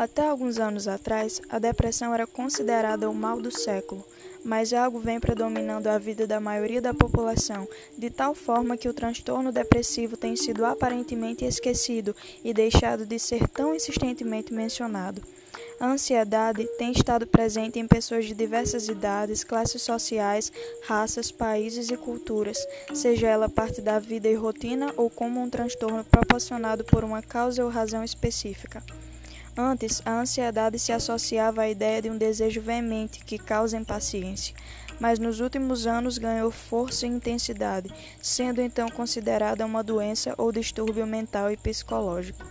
Até 0.00 0.26
alguns 0.26 0.58
anos 0.58 0.88
atrás, 0.88 1.42
a 1.50 1.58
depressão 1.58 2.14
era 2.14 2.26
considerada 2.26 3.10
o 3.10 3.14
mal 3.14 3.38
do 3.38 3.54
século, 3.54 4.02
mas 4.42 4.72
algo 4.72 4.98
vem 4.98 5.20
predominando 5.20 5.88
a 5.88 5.98
vida 5.98 6.26
da 6.26 6.40
maioria 6.40 6.80
da 6.80 6.94
população, 6.94 7.68
de 7.98 8.08
tal 8.08 8.34
forma 8.34 8.78
que 8.78 8.88
o 8.88 8.94
transtorno 8.94 9.52
depressivo 9.52 10.16
tem 10.16 10.34
sido 10.36 10.64
aparentemente 10.64 11.44
esquecido 11.44 12.16
e 12.42 12.54
deixado 12.54 13.04
de 13.04 13.18
ser 13.18 13.46
tão 13.46 13.74
insistentemente 13.74 14.54
mencionado. 14.54 15.20
A 15.78 15.88
ansiedade 15.88 16.64
tem 16.78 16.92
estado 16.92 17.26
presente 17.26 17.78
em 17.78 17.86
pessoas 17.86 18.24
de 18.24 18.32
diversas 18.32 18.88
idades, 18.88 19.44
classes 19.44 19.82
sociais, 19.82 20.50
raças, 20.86 21.30
países 21.30 21.90
e 21.90 21.96
culturas, 21.98 22.56
seja 22.94 23.28
ela 23.28 23.50
parte 23.50 23.82
da 23.82 23.98
vida 23.98 24.28
e 24.28 24.34
rotina 24.34 24.94
ou 24.96 25.10
como 25.10 25.42
um 25.42 25.50
transtorno 25.50 26.02
proporcionado 26.04 26.84
por 26.84 27.04
uma 27.04 27.20
causa 27.20 27.62
ou 27.62 27.68
razão 27.68 28.02
específica. 28.02 28.82
Antes, 29.62 30.00
a 30.06 30.18
ansiedade 30.18 30.78
se 30.78 30.90
associava 30.90 31.60
à 31.60 31.68
ideia 31.68 32.00
de 32.00 32.08
um 32.08 32.16
desejo 32.16 32.62
veemente 32.62 33.22
que 33.22 33.36
causa 33.36 33.76
impaciência, 33.76 34.54
mas 34.98 35.18
nos 35.18 35.38
últimos 35.40 35.86
anos 35.86 36.16
ganhou 36.16 36.50
força 36.50 37.06
e 37.06 37.10
intensidade, 37.10 37.92
sendo 38.22 38.62
então 38.62 38.88
considerada 38.88 39.66
uma 39.66 39.84
doença 39.84 40.34
ou 40.38 40.50
distúrbio 40.50 41.06
mental 41.06 41.52
e 41.52 41.58
psicológico. 41.58 42.42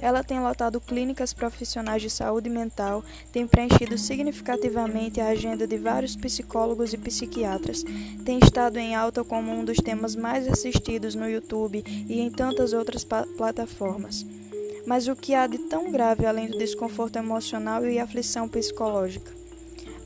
Ela 0.00 0.24
tem 0.24 0.40
lotado 0.40 0.80
clínicas 0.80 1.32
profissionais 1.32 2.02
de 2.02 2.10
saúde 2.10 2.50
mental, 2.50 3.04
tem 3.32 3.46
preenchido 3.46 3.96
significativamente 3.96 5.20
a 5.20 5.28
agenda 5.28 5.64
de 5.64 5.78
vários 5.78 6.16
psicólogos 6.16 6.92
e 6.92 6.98
psiquiatras, 6.98 7.84
tem 8.24 8.40
estado 8.42 8.78
em 8.78 8.96
alta 8.96 9.22
como 9.22 9.52
um 9.52 9.64
dos 9.64 9.76
temas 9.76 10.16
mais 10.16 10.48
assistidos 10.48 11.14
no 11.14 11.30
YouTube 11.30 11.84
e 11.86 12.20
em 12.20 12.28
tantas 12.32 12.72
outras 12.72 13.04
plataformas. 13.04 14.26
Mas 14.88 15.06
o 15.06 15.14
que 15.14 15.34
há 15.34 15.46
de 15.46 15.58
tão 15.58 15.92
grave 15.92 16.24
além 16.24 16.48
do 16.48 16.56
desconforto 16.56 17.16
emocional 17.16 17.84
e 17.84 17.98
aflição 17.98 18.48
psicológica? 18.48 19.30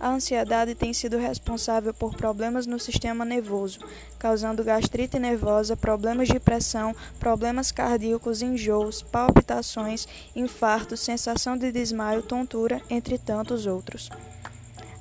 A 0.01 0.09
ansiedade 0.09 0.75
tem 0.75 0.93
sido 0.93 1.17
responsável 1.19 1.95
por 1.95 2.17
problemas 2.17 2.67
no 2.67 2.81
sistema 2.81 3.25
nervoso, 3.25 3.79
causando 4.19 4.65
gastrite 4.65 5.21
nervosa, 5.21 5.77
problemas 5.77 6.27
de 6.27 6.41
pressão, 6.41 6.97
problemas 7.21 7.71
cardíacos, 7.71 8.43
enjoos, 8.43 9.03
palpitações, 9.03 10.09
infartos, 10.35 10.99
sensação 10.99 11.57
de 11.57 11.71
desmaio, 11.71 12.21
tontura, 12.21 12.83
entre 12.91 13.19
tantos 13.19 13.67
outros 13.67 14.11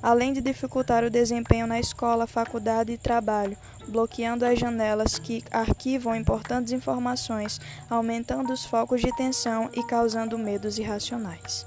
além 0.02 0.32
de 0.32 0.40
dificultar 0.40 1.04
o 1.04 1.10
desempenho 1.10 1.66
na 1.66 1.78
escola, 1.78 2.26
faculdade 2.26 2.92
e 2.92 2.98
trabalho, 2.98 3.56
bloqueando 3.86 4.44
as 4.44 4.58
janelas 4.58 5.18
que 5.18 5.44
arquivam 5.50 6.16
importantes 6.16 6.72
informações, 6.72 7.60
aumentando 7.88 8.52
os 8.52 8.64
focos 8.64 9.00
de 9.00 9.14
tensão 9.16 9.70
e 9.72 9.82
causando 9.84 10.36
medos 10.36 10.78
irracionais. 10.78 11.66